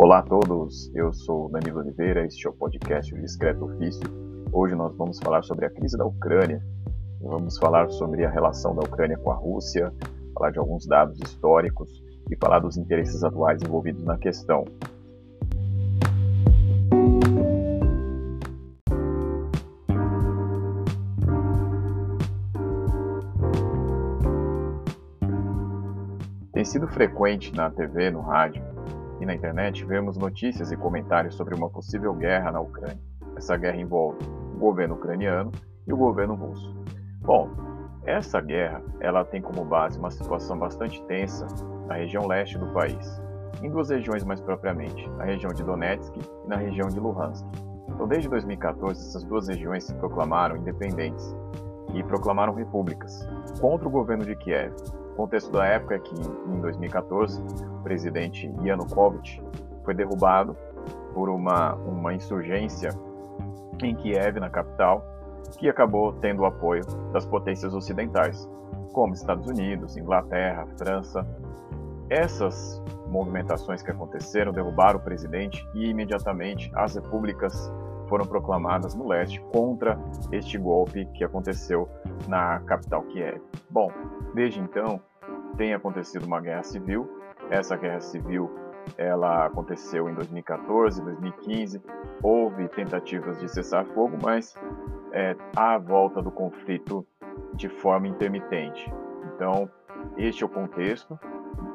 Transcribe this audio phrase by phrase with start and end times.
[0.00, 4.08] Olá a todos, eu sou Danilo Oliveira, este é o podcast Discreto Ofício.
[4.52, 6.64] Hoje nós vamos falar sobre a crise da Ucrânia,
[7.20, 9.92] vamos falar sobre a relação da Ucrânia com a Rússia,
[10.34, 11.90] falar de alguns dados históricos
[12.30, 14.64] e falar dos interesses atuais envolvidos na questão.
[26.52, 28.77] Tem sido frequente na TV, no rádio,
[29.20, 32.98] e na internet vemos notícias e comentários sobre uma possível guerra na Ucrânia.
[33.36, 34.18] Essa guerra envolve
[34.54, 35.52] o governo ucraniano
[35.86, 36.76] e o governo russo.
[37.20, 37.50] Bom,
[38.04, 41.46] essa guerra ela tem como base uma situação bastante tensa
[41.86, 43.20] na região leste do país,
[43.62, 47.46] em duas regiões mais propriamente, na região de Donetsk e na região de Luhansk.
[47.88, 51.36] Então, desde 2014, essas duas regiões se proclamaram independentes
[51.94, 53.28] e proclamaram repúblicas
[53.60, 54.74] contra o governo de Kiev,
[55.18, 59.42] contexto da época é que, em 2014, o presidente Yanukovych
[59.84, 60.56] foi derrubado
[61.12, 62.90] por uma, uma insurgência
[63.82, 65.04] em Kiev, na capital,
[65.58, 68.48] que acabou tendo o apoio das potências ocidentais,
[68.92, 71.26] como Estados Unidos, Inglaterra, França.
[72.08, 77.72] Essas movimentações que aconteceram derrubaram o presidente e imediatamente as repúblicas
[78.08, 79.98] foram proclamadas no leste contra
[80.32, 81.88] este golpe que aconteceu
[82.26, 83.40] na capital Kiev.
[83.70, 83.92] Bom,
[84.34, 85.00] desde então
[85.56, 87.08] tem acontecido uma guerra civil.
[87.50, 88.50] Essa guerra civil
[88.96, 91.82] ela aconteceu em 2014, 2015.
[92.22, 94.54] Houve tentativas de cessar fogo, mas
[95.12, 97.06] é, há a volta do conflito
[97.54, 98.92] de forma intermitente.
[99.34, 99.68] Então,
[100.16, 101.18] este é o contexto.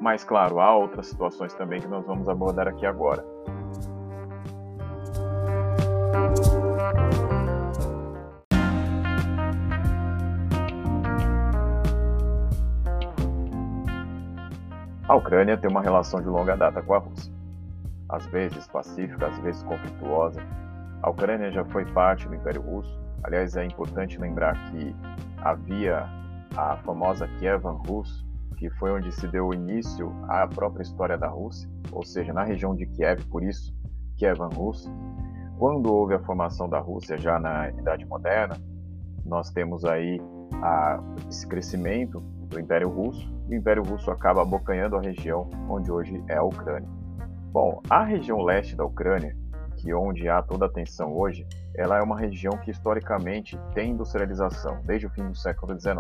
[0.01, 3.32] Mas, claro, há outras situações também que nós vamos abordar aqui agora.
[15.13, 17.31] A Ucrânia tem uma relação de longa data com a Rússia.
[18.09, 20.41] Às vezes pacífica, às vezes conflituosa.
[21.03, 22.99] A Ucrânia já foi parte do Império Russo.
[23.23, 24.95] Aliás, é importante lembrar que
[25.37, 26.09] havia
[26.57, 28.25] a famosa Kievan Rus,
[28.57, 32.75] que foi onde se deu início à própria história da Rússia, ou seja, na região
[32.75, 33.71] de Kiev, por isso
[34.17, 34.91] Kievan Rus.
[35.59, 38.57] Quando houve a formação da Rússia já na Idade Moderna,
[39.23, 40.19] nós temos aí
[40.53, 42.19] a, esse crescimento
[42.49, 46.89] do Império Russo, o Império Russo acaba abocanhando a região onde hoje é a Ucrânia.
[47.51, 49.37] Bom, a região leste da Ucrânia,
[49.77, 54.79] que onde há toda a tensão hoje, ela é uma região que historicamente tem industrialização
[54.83, 55.95] desde o fim do século XIX.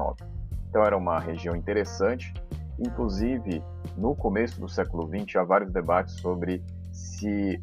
[0.69, 2.33] Então era uma região interessante,
[2.79, 3.63] inclusive
[3.95, 7.61] no começo do século XX há vários debates sobre se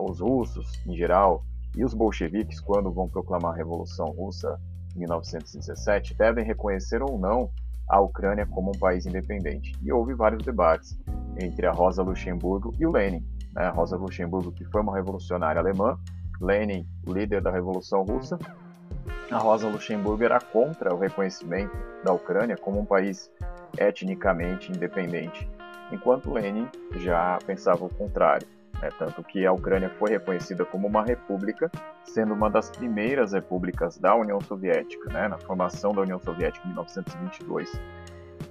[0.00, 1.44] os russos em geral
[1.76, 4.60] e os bolcheviques, quando vão proclamar a Revolução Russa
[4.94, 7.50] em 1917, devem reconhecer ou não
[7.88, 9.72] a Ucrânia como um país independente.
[9.82, 10.98] E houve vários debates
[11.38, 13.24] entre a Rosa Luxemburgo e o Lenin.
[13.54, 13.68] Né?
[13.68, 15.98] Rosa Luxemburgo, que foi uma revolucionária alemã,
[16.40, 18.38] Lenin, líder da Revolução Russa.
[19.30, 23.30] A Rosa Luxemburgo era contra o reconhecimento da Ucrânia como um país
[23.78, 25.48] etnicamente independente,
[25.90, 28.46] enquanto Lenin já pensava o contrário.
[28.82, 28.90] Né?
[28.98, 31.70] Tanto que a Ucrânia foi reconhecida como uma república,
[32.04, 35.28] sendo uma das primeiras repúblicas da União Soviética, né?
[35.28, 37.72] na formação da União Soviética em 1922.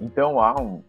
[0.00, 0.82] Então há um,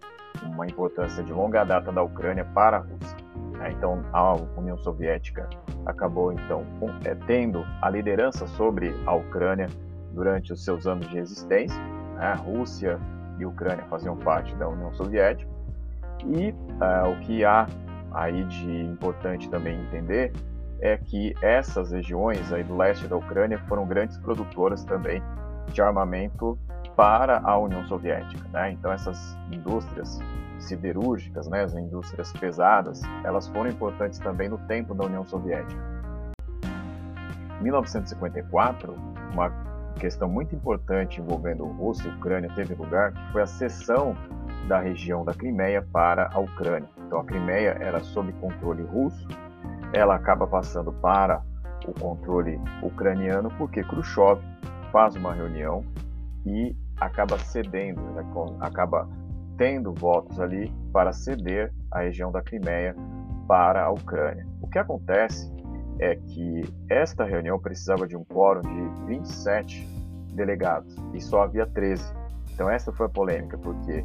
[0.44, 3.18] uma importância de longa data da Ucrânia para a Rússia.
[3.58, 3.74] Né?
[3.78, 5.50] Então a União Soviética
[5.86, 6.66] acabou então
[7.04, 9.68] é, tendo a liderança sobre a Ucrânia
[10.14, 11.78] durante os seus anos de existência.
[12.16, 12.26] Né?
[12.28, 12.98] A Rússia
[13.38, 15.52] e a Ucrânia faziam parte da União Soviética.
[16.26, 17.68] E uh, o que há
[18.14, 20.32] aí de importante também entender
[20.80, 25.24] é que essas regiões aí do leste da Ucrânia foram grandes produtoras também
[25.72, 26.60] de armamento
[26.96, 28.72] para a União Soviética, né?
[28.72, 30.20] Então essas indústrias
[30.60, 35.82] siderúrgicas, né, as indústrias pesadas, elas foram importantes também no tempo da União Soviética.
[37.60, 38.94] Em 1954,
[39.34, 39.52] uma
[40.00, 44.16] questão muito importante envolvendo Rússia e Ucrânia teve lugar, que foi a cessão
[44.68, 46.90] da região da Crimeia para a Ucrânia.
[47.06, 49.28] Então a Crimeia era sob controle russo,
[49.94, 51.42] ela acaba passando para
[51.88, 54.42] o controle ucraniano porque Khrushchev
[54.92, 55.84] faz uma reunião
[56.46, 58.24] e acaba cedendo, né,
[58.60, 59.08] acaba
[59.58, 62.96] tendo votos ali para ceder a região da Crimeia
[63.48, 64.48] para a Ucrânia.
[64.62, 65.52] O que acontece
[66.00, 69.88] é que esta reunião precisava de um quórum de 27
[70.34, 72.04] delegados e só havia 13.
[72.54, 74.04] Então essa foi a polêmica, porque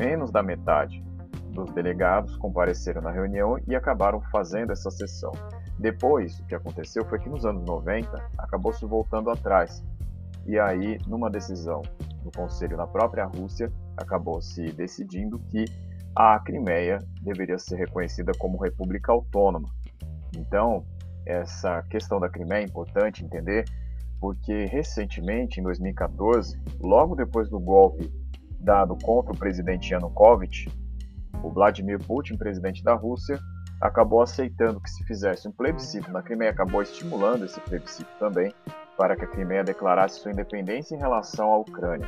[0.00, 1.04] menos da metade
[1.52, 5.30] dos delegados compareceram na reunião e acabaram fazendo essa sessão.
[5.78, 9.84] Depois, o que aconteceu foi que nos anos 90 acabou se voltando atrás.
[10.46, 11.82] E aí, numa decisão
[12.22, 15.66] do Conselho na própria Rússia, acabou se decidindo que
[16.16, 19.68] a Crimeia deveria ser reconhecida como república autônoma.
[20.34, 20.82] Então,
[21.26, 23.64] essa questão da Crimeia é importante entender,
[24.18, 28.10] porque recentemente, em 2014, logo depois do golpe
[28.60, 30.68] dado contra o presidente Yanukovych,
[31.42, 33.38] o Vladimir Putin, presidente da Rússia,
[33.80, 38.52] acabou aceitando que se fizesse um plebiscito na Crimeia, acabou estimulando esse plebiscito também
[38.96, 42.06] para que a Crimeia declarasse sua independência em relação à Ucrânia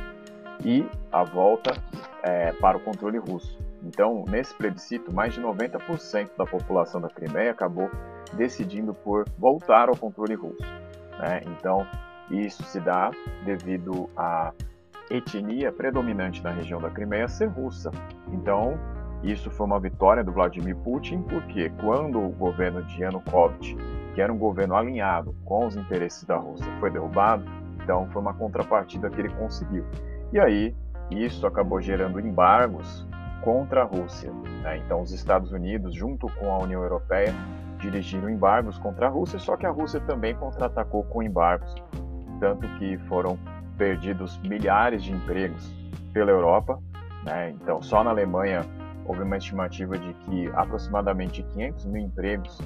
[0.63, 1.73] e a volta
[2.21, 3.57] é, para o controle russo.
[3.81, 7.89] Então, nesse plebiscito, mais de 90% da população da Crimeia acabou
[8.33, 10.63] decidindo por voltar ao controle russo.
[11.19, 11.41] Né?
[11.47, 11.85] Então,
[12.29, 13.11] isso se dá
[13.43, 14.53] devido à
[15.09, 17.91] etnia predominante na região da Crimeia ser russa.
[18.31, 18.79] Então,
[19.23, 23.77] isso foi uma vitória do Vladimir Putin, porque quando o governo de Yanukovych,
[24.13, 27.45] que era um governo alinhado com os interesses da Rússia, foi derrubado,
[27.81, 29.85] então foi uma contrapartida que ele conseguiu.
[30.31, 30.75] E aí,
[31.09, 33.07] isso acabou gerando embargos
[33.41, 34.31] contra a Rússia.
[34.61, 34.77] Né?
[34.77, 37.33] Então, os Estados Unidos, junto com a União Europeia,
[37.79, 41.75] dirigiram embargos contra a Rússia, só que a Rússia também contra-atacou com embargos,
[42.39, 43.37] tanto que foram
[43.77, 45.71] perdidos milhares de empregos
[46.13, 46.79] pela Europa.
[47.25, 47.51] Né?
[47.51, 48.61] Então, só na Alemanha
[49.05, 52.57] houve uma estimativa de que aproximadamente 500 mil empregos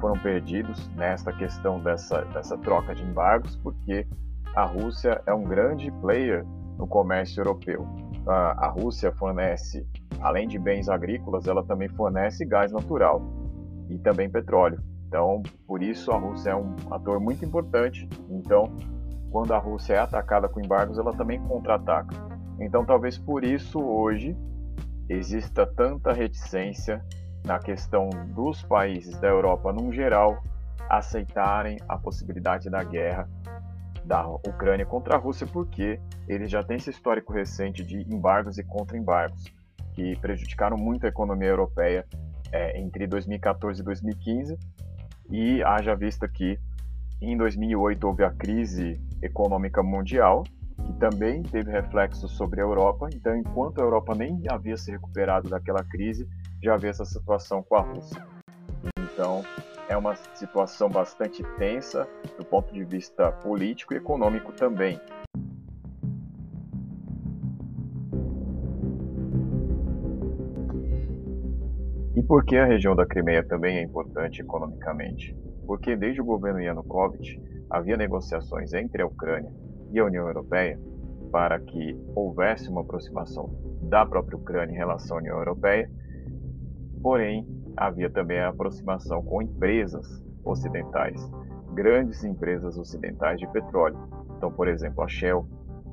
[0.00, 4.06] foram perdidos nesta questão dessa, dessa troca de embargos, porque
[4.54, 6.44] a Rússia é um grande player
[6.78, 7.86] no comércio europeu.
[8.26, 9.86] A Rússia fornece,
[10.20, 13.22] além de bens agrícolas, ela também fornece gás natural
[13.88, 14.78] e também petróleo.
[15.06, 18.06] Então, por isso a Rússia é um ator muito importante.
[18.28, 18.70] Então,
[19.30, 22.14] quando a Rússia é atacada com embargos, ela também contra-ataca.
[22.60, 24.36] Então, talvez por isso hoje
[25.08, 27.04] exista tanta reticência
[27.44, 30.42] na questão dos países da Europa, num geral,
[30.88, 33.28] aceitarem a possibilidade da guerra
[34.04, 38.64] da Ucrânia contra a Rússia, porque eles já têm esse histórico recente de embargos e
[38.64, 39.44] contra-embargos,
[39.92, 42.06] que prejudicaram muito a economia europeia
[42.50, 44.58] é, entre 2014 e 2015,
[45.30, 46.58] e haja vista que
[47.20, 50.44] em 2008 houve a crise econômica mundial,
[50.86, 53.08] que também teve reflexos sobre a Europa.
[53.14, 56.28] Então, enquanto a Europa nem havia se recuperado daquela crise,
[56.62, 58.24] já havia essa situação com a Rússia.
[59.12, 59.44] Então,
[59.88, 62.06] é uma situação bastante tensa
[62.36, 65.00] do ponto de vista político e econômico também.
[72.14, 75.36] E por que a região da Crimeia também é importante economicamente?
[75.66, 79.52] Porque desde o governo Yanukovych havia negociações entre a Ucrânia
[79.92, 80.78] e a União Europeia
[81.30, 83.50] para que houvesse uma aproximação
[83.82, 85.90] da própria Ucrânia em relação à União Europeia,
[87.02, 91.30] porém havia também a aproximação com empresas ocidentais,
[91.74, 93.98] grandes empresas ocidentais de petróleo.
[94.36, 95.46] Então, por exemplo, a Shell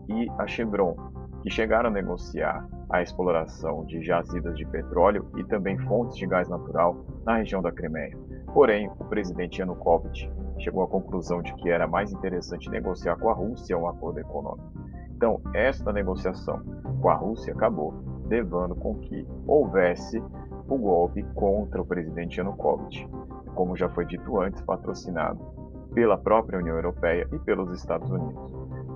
[0.10, 0.96] e a Chevron,
[1.44, 6.48] que chegaram a negociar a exploração de jazidas de petróleo e também fontes de gás
[6.48, 8.18] natural na região da Crimeia.
[8.56, 13.34] Porém, o presidente Yanukovych chegou à conclusão de que era mais interessante negociar com a
[13.34, 14.72] Rússia um acordo econômico.
[15.14, 16.62] Então, esta negociação
[17.02, 17.94] com a Rússia acabou
[18.30, 20.24] levando com que houvesse
[20.70, 23.06] o golpe contra o presidente Yanukovych,
[23.56, 25.38] como já foi dito antes, patrocinado
[25.94, 28.42] pela própria União Europeia e pelos Estados Unidos.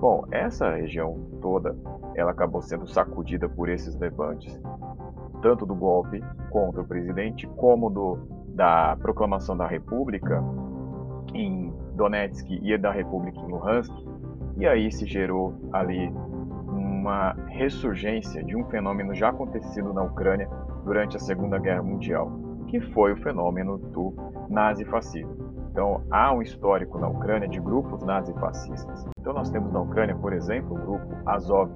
[0.00, 1.76] Bom, essa região toda,
[2.14, 4.58] ela acabou sendo sacudida por esses levantes,
[5.42, 10.44] tanto do golpe contra o presidente como do, da proclamação da República
[11.32, 13.90] em Donetsk e da República em Luhansk,
[14.58, 16.12] e aí se gerou ali
[16.68, 20.46] uma ressurgência de um fenômeno já acontecido na Ucrânia
[20.84, 22.30] durante a Segunda Guerra Mundial,
[22.66, 24.12] que foi o fenômeno do
[24.50, 25.34] nazifascismo.
[25.70, 29.08] Então, há um histórico na Ucrânia de grupos nazifascistas.
[29.18, 31.70] Então, nós temos na Ucrânia, por exemplo, o grupo Azov,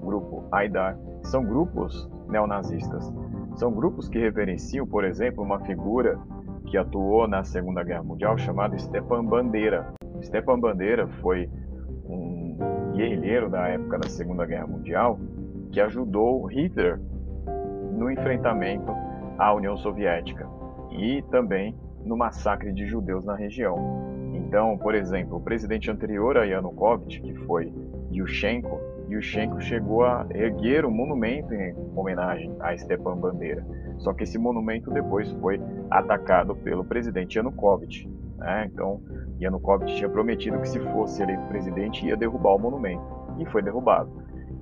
[0.00, 3.12] o grupo Aidar, são grupos neonazistas.
[3.56, 6.18] São grupos que reverenciam, por exemplo, uma figura
[6.66, 9.92] que atuou na Segunda Guerra Mundial chamada Stepan Bandeira.
[10.22, 11.48] Stepan Bandeira foi
[12.04, 12.56] um
[12.94, 15.18] guerrilheiro da época da Segunda Guerra Mundial
[15.70, 17.00] que ajudou Hitler
[17.92, 18.92] no enfrentamento
[19.38, 20.48] à União Soviética
[20.90, 23.76] e também no massacre de judeus na região.
[24.34, 27.72] Então, por exemplo, o presidente anterior a Yanukovych, que foi
[28.12, 28.80] Yushchenko,
[29.10, 33.64] Yushchenko chegou a erguer um monumento em homenagem a Stepan Bandeira.
[33.98, 38.08] Só que esse monumento depois foi atacado pelo presidente Yanukovych.
[38.38, 38.70] Né?
[38.72, 39.00] Então,
[39.40, 43.04] Yanukovych tinha prometido que se fosse eleito presidente ia derrubar o monumento
[43.38, 44.10] e foi derrubado.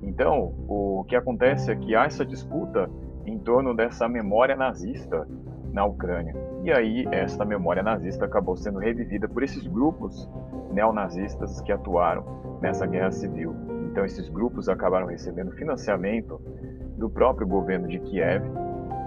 [0.03, 2.89] Então, o que acontece é que há essa disputa
[3.27, 5.27] em torno dessa memória nazista
[5.73, 6.35] na Ucrânia.
[6.65, 10.29] E aí, essa memória nazista acabou sendo revivida por esses grupos
[10.73, 13.55] neonazistas que atuaram nessa guerra civil.
[13.99, 16.41] Então, esses grupos acabaram recebendo financiamento
[16.97, 18.45] do próprio governo de Kiev,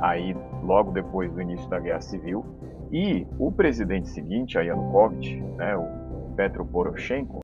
[0.01, 2.43] aí logo depois do início da guerra civil,
[2.91, 7.39] E o presidente seguinte, a Yanukovych, né, o Petro Poroshenko,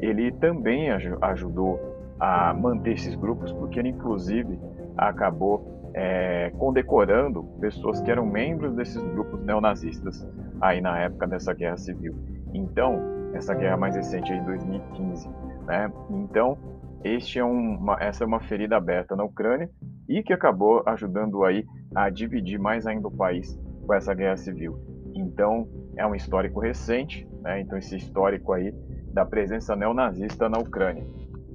[0.00, 1.78] ele também ajudou
[2.18, 4.58] a manter esses grupos, porque ele inclusive
[4.96, 10.26] acabou é, condecorando pessoas que eram membros desses grupos neonazistas
[10.60, 12.16] aí na época dessa guerra civil.
[12.52, 12.98] Então,
[13.32, 15.28] essa guerra mais recente aí de 2015,
[15.68, 15.92] né?
[16.10, 16.58] Então,
[17.02, 19.70] este é uma, essa é uma ferida aberta na Ucrânia
[20.06, 21.64] e que acabou ajudando aí
[21.94, 24.78] a dividir mais ainda o país com essa guerra civil.
[25.14, 25.66] Então,
[25.96, 27.60] é um histórico recente, né?
[27.60, 28.70] Então, esse histórico aí
[29.14, 31.06] da presença neonazista na Ucrânia.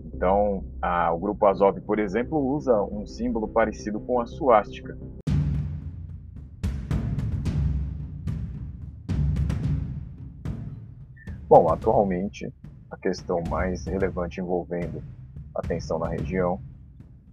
[0.05, 4.97] Então, a, o grupo Azov, por exemplo, usa um símbolo parecido com a suástica.
[11.47, 12.51] Bom, atualmente,
[12.89, 15.03] a questão mais relevante envolvendo
[15.55, 16.59] a tensão na região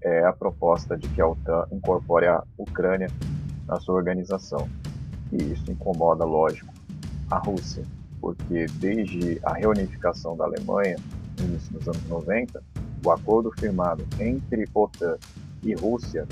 [0.03, 3.09] é a proposta de que a OTAN incorpore a Ucrânia
[3.67, 4.69] na sua organização.
[5.31, 6.73] E isso incomoda, lógico,
[7.31, 7.85] a Rússia,
[8.21, 10.97] porque desde a reunificação da Alemanha,
[11.39, 12.63] no início dos anos 90,
[13.05, 15.17] o acordo firmado entre OTAN
[15.63, 16.27] e Rússia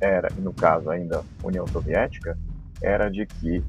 [0.00, 2.36] era, e no caso ainda União Soviética,
[2.82, 3.62] era de que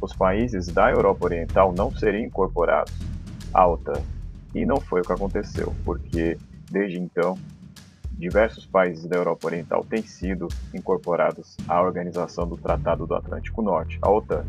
[0.00, 2.92] os países da Europa Oriental não seriam incorporados
[3.52, 4.00] à OTAN.
[4.54, 6.38] E não foi o que aconteceu, porque
[6.74, 7.38] desde então
[8.18, 13.96] diversos países da Europa Oriental têm sido incorporados à Organização do Tratado do Atlântico Norte,
[14.02, 14.44] a OTAN.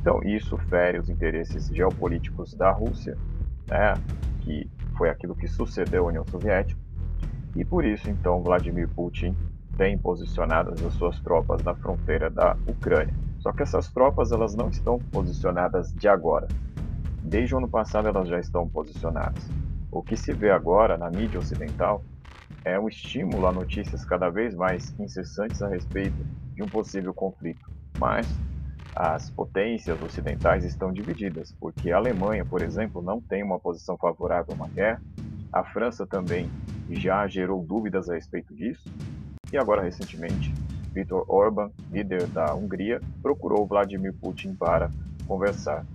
[0.00, 3.18] Então, isso fere os interesses geopolíticos da Rússia,
[3.66, 3.94] né,
[4.42, 6.80] que foi aquilo que sucedeu à União Soviética,
[7.56, 9.34] e por isso, então, Vladimir Putin
[9.76, 13.14] tem posicionadas as suas tropas na fronteira da Ucrânia.
[13.40, 16.46] Só que essas tropas elas não estão posicionadas de agora.
[17.22, 19.50] Desde o ano passado elas já estão posicionadas.
[19.94, 22.04] O que se vê agora na mídia ocidental
[22.64, 26.16] é um estímulo a notícias cada vez mais incessantes a respeito
[26.52, 27.70] de um possível conflito.
[27.96, 28.26] Mas
[28.92, 34.52] as potências ocidentais estão divididas, porque a Alemanha, por exemplo, não tem uma posição favorável
[34.52, 35.00] a uma guerra,
[35.52, 36.50] a França também
[36.90, 38.92] já gerou dúvidas a respeito disso,
[39.52, 40.52] e agora recentemente,
[40.92, 44.90] Viktor Orban, líder da Hungria, procurou Vladimir Putin para
[45.28, 45.86] conversar.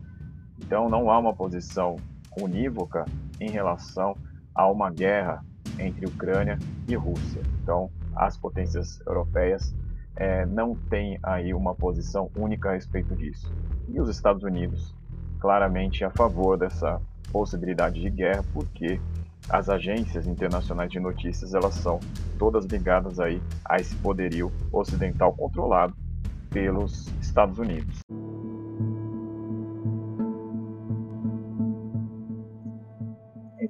[0.58, 1.98] Então não há uma posição
[2.42, 3.06] unívoca
[3.40, 4.16] em relação
[4.54, 5.44] a uma guerra
[5.78, 7.42] entre Ucrânia e Rússia.
[7.62, 9.74] Então as potências europeias
[10.16, 13.52] é, não tem aí uma posição única a respeito disso.
[13.88, 14.94] E os Estados Unidos,
[15.40, 19.00] claramente a favor dessa possibilidade de guerra, porque
[19.50, 22.00] as agências internacionais de notícias elas são
[22.38, 25.96] todas ligadas aí a esse poderio ocidental controlado
[26.50, 28.00] pelos Estados Unidos.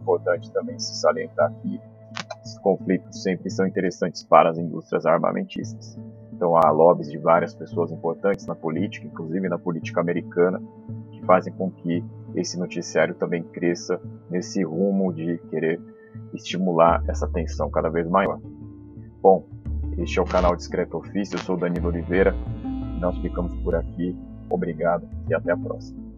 [0.09, 1.79] Importante também se salientar que
[2.43, 5.97] esses conflitos sempre são interessantes para as indústrias armamentistas.
[6.33, 10.59] Então há lobbies de várias pessoas importantes na política, inclusive na política americana,
[11.11, 15.79] que fazem com que esse noticiário também cresça nesse rumo de querer
[16.33, 18.39] estimular essa tensão cada vez maior.
[19.21, 19.45] Bom,
[19.97, 22.33] este é o canal Discreto Ofício, eu sou Danilo Oliveira,
[22.99, 24.15] nós ficamos por aqui,
[24.49, 26.08] obrigado e até a próxima.